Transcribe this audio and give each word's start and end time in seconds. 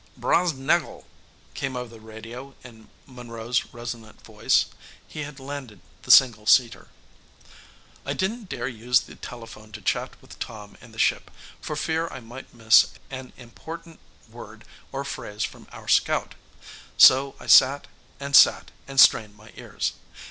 "Broz 0.19 0.51
neggle!" 0.51 1.05
came 1.53 1.75
over 1.75 1.89
the 1.93 1.99
radio 2.01 2.55
in 2.63 2.89
Monroe's 3.05 3.65
resonant 3.71 4.19
voice. 4.25 4.65
He 5.07 5.19
had 5.21 5.39
landed 5.39 5.79
the 6.01 6.09
single 6.09 6.47
seater. 6.47 6.87
I 8.03 8.13
didn't 8.13 8.49
dare 8.49 8.67
use 8.67 9.01
the 9.01 9.13
telephone 9.13 9.71
to 9.73 9.79
chat 9.83 10.19
with 10.19 10.39
Tom 10.39 10.75
in 10.81 10.91
the 10.91 10.97
ship, 10.97 11.29
for 11.61 11.75
fear 11.75 12.07
I 12.07 12.19
might 12.19 12.51
miss 12.51 12.87
an 13.11 13.31
important 13.37 13.99
word 14.27 14.65
or 14.91 15.03
phrase 15.05 15.43
from 15.43 15.67
our 15.71 15.87
scout. 15.87 16.33
So 16.97 17.35
I 17.39 17.45
sat 17.45 17.85
and 18.19 18.35
sat 18.35 18.71
and 18.87 18.99
strained 18.99 19.35
my 19.37 19.53
ears. 19.55 19.93